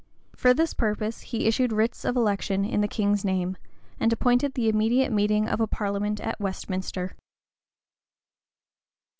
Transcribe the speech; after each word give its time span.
For 0.35 0.55
this 0.55 0.73
purpose 0.73 1.21
he 1.21 1.45
issued 1.45 1.71
writs 1.71 2.03
of 2.03 2.15
election 2.15 2.65
in 2.65 2.81
the 2.81 2.87
king's 2.87 3.23
name, 3.23 3.55
and 3.99 4.11
appointed 4.11 4.55
the 4.55 4.67
immediate 4.67 5.11
meeting 5.11 5.47
of 5.47 5.61
a 5.61 5.67
parliament 5.67 6.19
at 6.19 6.39
Westminster. 6.39 7.13